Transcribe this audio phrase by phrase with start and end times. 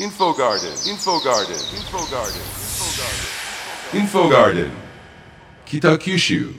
[0.00, 2.40] Info Garden, Info Garden, Info Garden,
[3.92, 4.70] Info Garden,
[5.66, 6.54] 北九州。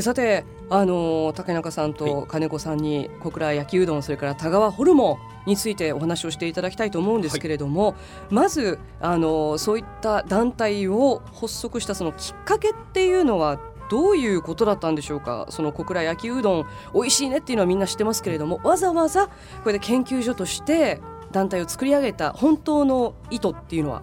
[0.00, 7.94] さてあの竹中さんと金子さんに小倉焼きうどんそれから田川ホルモンについてお話をしていただきたいと思うんですけれども、
[8.30, 13.60] まずあのそういった団体を発足したそのきっかけっていうのは
[13.92, 15.46] どういうことだったんでしょうか？
[15.50, 21.00] その小倉焼きうどん美味しいねっていうのはみんな知ってますけれどもわざわざこれで研究所として
[21.32, 24.02] 団体を作り上げた本当の意図っていうのは？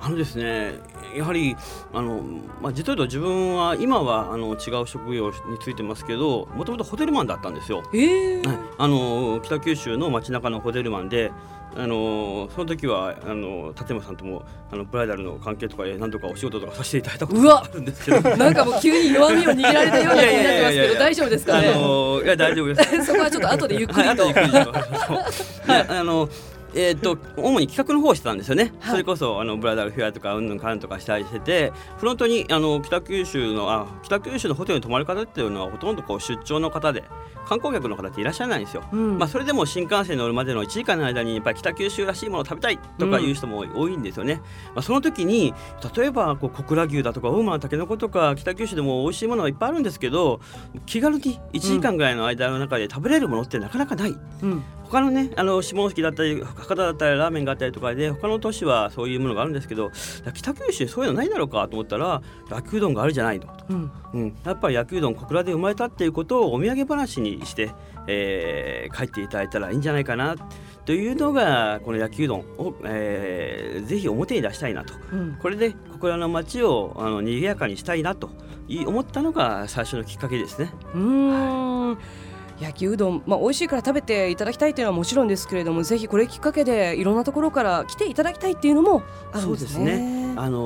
[0.00, 0.74] あのですね
[1.16, 1.56] やはり
[1.92, 2.22] あの、
[2.60, 7.84] まあ、実を言うと自分は今はあの違う職業についてますけどもともとホテルマンだったんですよ。
[7.94, 8.46] えー。
[8.48, 11.30] はい、あの北九州の街中のホテルマンで
[11.76, 17.54] あのその時はあの立山さんともあのブライダルの関係とかで何とかお仕事とかさせていただいたことうわ。
[17.54, 18.20] があるんですけど。
[18.36, 21.58] なんかもう急に弱みを握られたような気になってますけど大丈夫ですか？
[21.58, 23.04] あね、のいや大丈夫です。
[23.06, 24.08] そこはちょっと後でゆっくり。
[24.16, 24.72] と、はい、後でゆっくりと
[25.72, 26.28] はい、あの。
[26.74, 28.90] えー、と主に企画の方をしてたんですよね、はい。
[28.92, 37.04] それこそあのブラザールフェアとかうんぬんかんとかしたりしててフロントにあの北九州のあ北九州のホテルに泊まる方っていうのはほとんどこう出張の方で
[37.48, 39.18] 観光客の方っていらっしゃらないんですよ、うん。
[39.18, 44.02] まあ、それでも新幹線に乗るまでの1時間の間にやっぱり北九州らしいものを食べたいとかいう人も多いん。
[44.02, 44.40] ですよね、
[44.74, 45.54] まあ、その時に
[45.96, 50.40] 例えばこう小倉牛だとか大間のたけのことか北九州でも美味しいものがいっぱいあるんですけど
[50.86, 54.16] 気軽に1時間ぐらいの間の中で食べれるものってなかなかない。
[54.42, 59.90] うん他のねあの下関だったり博多だったりラーメンがあったりとかで他の都市はそういうものがあるんですけど
[60.34, 63.46] 北九州にそういうのないだろうかと思ったら焼きうどんがあるじゃないの。
[63.46, 63.92] と、うん。
[64.12, 67.70] うん、やっぱり焼きうどん小倉で生まれたっていうことをお土産話にして、
[68.06, 70.36] えー帰っていただいたらいいんじゃないかな
[70.84, 74.92] というのがこの焼きうどんを、えーぜひ表に出したいなと。
[75.10, 75.38] うん。
[75.40, 78.28] これで小倉の街をあの賑やかにしたいなと
[78.68, 80.70] い思ったのが最初のきっかけですね。
[80.94, 81.98] うーん
[82.62, 89.78] 焼きうどん、まあ、美味しいから食べていただきたいというのはもちろんですけれどもぜひこれきっかけでいろんなところから来ていただきたいっていうのもあるんですね。
[89.78, 90.58] そうですあの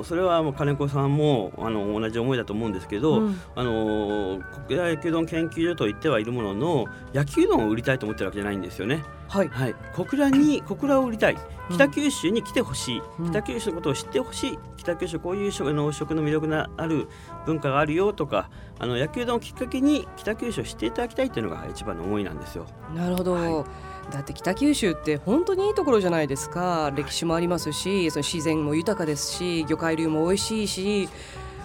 [0.00, 9.04] ーそれはもう金子さんもあの同じ思いだと思うんですけど、うんあのー小倉焼きうどん研究所と言ってはいるものの焼きうどんを売りたいと思ってるわけじゃないんですよね。
[9.30, 11.38] はい、はい、小倉に小倉を売りたい。
[11.70, 11.76] うん。
[11.76, 13.30] 北九州に来てほしい、うん。
[13.30, 14.58] 北九州のことを知ってほしい。
[14.76, 17.06] 北九州こういう食の食の魅力のある
[17.46, 22.66] 文化があるよとかあの焼きうどんをきっかけに北九州を知っていただきたいというのが一番の思いなんですよ。
[22.92, 23.64] なるほど、は
[24.10, 26.90] だって北九州って本当にいいところじゃないですか。
[26.96, 31.08] 歴史もありますしその自然も豊かですし魚介類も美味しいし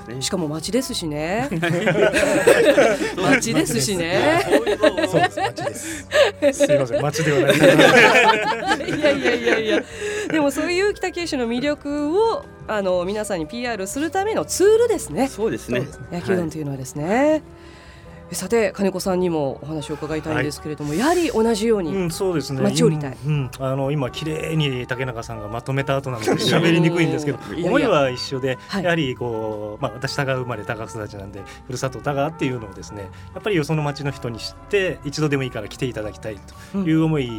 [0.07, 0.21] ね。
[0.21, 1.49] しかも町ですしね。
[3.17, 4.45] 町ですしね。
[4.45, 4.77] そうで
[5.31, 6.65] す町です。
[6.65, 8.89] すいません 町ではない。
[8.89, 9.83] いやいやいやいや。
[10.29, 15.27] でもそういう北九州の魅力をあの皆さんに PR するためのツールですね。
[15.27, 15.79] そうですね。
[15.79, 16.07] そうですね。
[16.11, 17.43] 焼きうどんというのはですね、
[18.35, 22.61] さて金子さんにもお話を伺いたいんですけれども、やはり同じように、うん、そうですね。
[22.61, 23.17] 町を売りたい。
[23.25, 28.83] うん、あの今綺麗に竹中さんがまとめた後なので喋りにくいんですけど思いは一緒で、はい。
[28.83, 36.37] やはりこうまあ私田川生まれ田川育ちなんでふるさと田川っていうのをですね、やっぱりよその町の人に知って一度でもいいから来ていただきたい
[36.73, 37.29] という思い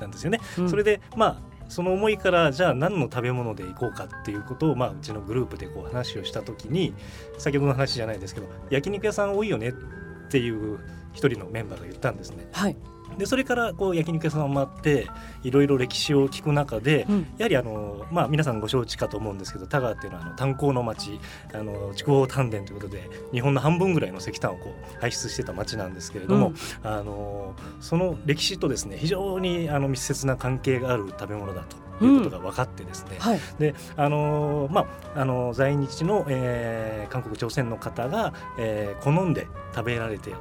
[0.00, 0.40] なんですよね。
[0.58, 0.70] うん。
[0.70, 6.94] それでまあその思いからじゃあ何の食べ物でいこうかっていうことを、まあ、うちのグループでこう話をした時に
[7.38, 9.72] 先ほどの話じゃないですけど焼肉屋さん多いよね
[10.24, 10.78] っていう
[11.12, 12.48] 一人のメンバーが言ったんですね。
[12.52, 12.76] はい、
[13.18, 15.06] でそれからこう焼肉屋さんを回って
[15.42, 17.26] いろいろ歴史を聞く中で、うん。
[17.38, 21.20] やはりあの、まあ、皆さんご承知かと思うんですけど田川っていうのはあの炭鉱の町
[21.52, 26.54] あの筑豊炭田ということで日本の半分ぐらいの石炭をこう排出してた町なんですけれども、うん。
[26.90, 40.32] あのその歴史とですね非常にあの密接な関係がある食べ物だということが分かってですね、はい、であのーまああの在日の、えー韓国朝鮮の方が、えー好んで食べられて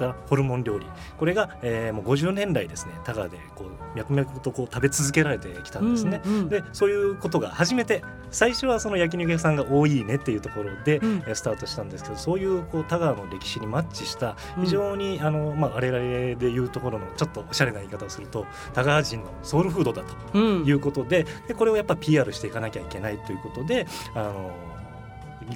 [0.00, 0.86] たホルモン料理。
[1.18, 6.22] これが、えーもう50年来ですね田川でこう脈々とこう食べ続けられてきたんですね。
[6.24, 11.22] うんうんでそういうことが初めて最初はその焼肉屋さんが多いねっていうところで、うん。
[11.26, 14.64] えースタートしたんですけどそういうこう田川の歴史にマッチしたうん。
[14.64, 16.00] 非常に、あのまあ、我々
[16.38, 20.64] でいうところのちょっとおしゃれな言い方をすると田川人のソウルフードだとうん。
[20.64, 24.50] いうことででこれをやっぱ PR していかなきゃいけないということであの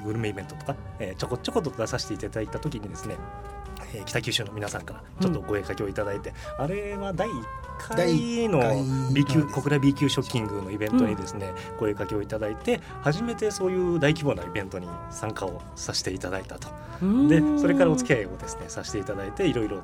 [0.04, 3.16] グルメイベントとか、えーちょこちょこと出させていただいた時にですね、
[3.94, 7.32] えー北九州の皆さんからちょっとお声かけをいただいて、あれは第1
[7.78, 16.68] 回の B 級小倉 B 級ショッキングのイベントにですね、声かけをいただいて初めてそういう大規模なイベントに参加をさせていただいたと。
[17.28, 19.80] でそれからお付き合いをですねさせていただいていろいろ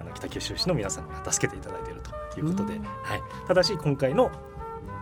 [0.00, 2.00] あの北九州市の皆さんが助けていただいている
[2.32, 2.84] ということで、うん。
[2.84, 4.30] はい、ただし今回の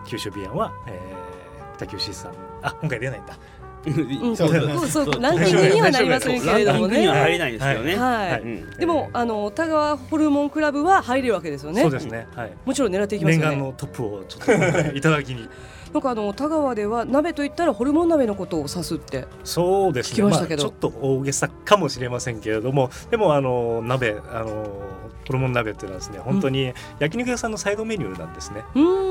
[0.05, 1.31] 九州ビアンは、えー
[1.77, 3.33] 北九州市さんあ今回出ないんだ。
[3.33, 3.39] うん
[3.83, 7.19] そうそうそうそうランキングにはなりませんけれどもランキングにはね。
[7.21, 7.95] 入れないんですよね。
[7.95, 11.81] はい、でもあの田川ホルモンクラブは入れるわけですよね。
[11.81, 12.27] そうですね。
[12.35, 12.53] はい。
[12.65, 13.49] もちろん狙っていきますよね。
[13.49, 15.49] 念願のトップをちょっといただきに。
[15.93, 19.25] なんかあの田川では鍋と言ったらホルモン鍋のことを指すって。
[19.43, 20.13] そうですね。
[20.13, 24.67] 聞きましたけどあちょっと大げさかもしれませんけれども、でもあの鍋あの
[25.27, 28.63] ホルモン鍋っていうのはですね、本当に焼肉屋さんのサイドメニューなんですね。
[28.75, 29.10] うーん。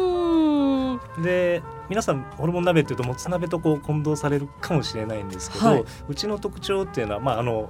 [1.20, 5.84] で皆さんホルモン鍋っていうともつ鍋とこう混同されるかもしれないんですけど、はい。
[6.08, 7.68] うちの特徴っていうのはまああの、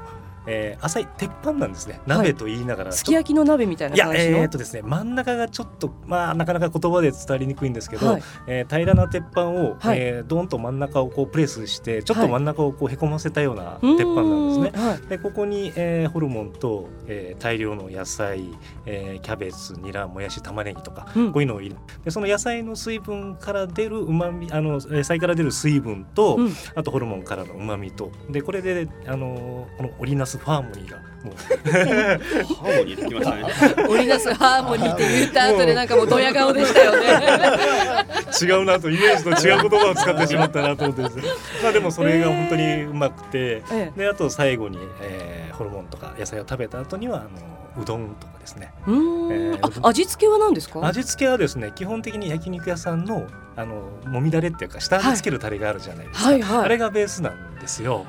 [0.52, 2.00] えー、浅い鉄板なんですね。
[2.06, 4.38] 鍋と言いながら、すき焼きの鍋みたいいやな感じの？
[4.38, 8.22] えー、とですね真ん中がちょっとまあなかなか言葉で伝わりにくいんですけど、はい。
[8.48, 9.98] えー平らな鉄板を、はい。
[10.00, 12.26] えードーンと真ん中をこうプレスしてちょっはい。
[12.26, 14.88] と真ん中をこうへこませたような鉄板なんですね。
[14.88, 15.00] はい。
[15.08, 18.50] でここに、えーホルモンと、えー大量の野菜、
[18.86, 21.32] えーキャベツニラもやし玉ねぎとか、うん。
[21.32, 26.52] こういうのを入れでその野菜の水分から出るうまみあの野菜から出る水分と、うん。
[26.74, 28.10] あとホルモンからのうまみと。
[28.30, 31.34] でこれであのこのオリナスファーモニーがもう。
[31.36, 33.86] ハーモニーできましたね。
[33.88, 37.06] 織りなすハーモニーって言った後でなんかもうドヤ顔でしたよね。
[38.40, 41.16] 違うなとイメージと違う言葉を使ってしまったなと思ってです。
[41.16, 41.22] ね
[41.62, 43.92] まあでもそれが本当にうまくて、ええ。
[43.96, 48.72] であと最後に、えーホルモンとか野菜を食べた後にはあのうどんとかですね。
[48.86, 50.80] えーあ味付けは何ですか？
[50.86, 53.26] 味付けはですね基本的に焼肉屋さんの
[53.56, 53.74] あの
[54.06, 56.64] もみだれっていうか下味つけるタレがあるじゃないですか、はいはい。
[56.64, 58.06] あれがベースなんですよ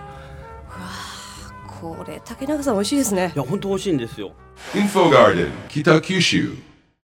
[1.81, 3.37] これ竹中さん美味しいですねい。
[3.39, 4.31] や本当美味しいんですよ。
[4.73, 6.70] Info Garden, Kitakyushu.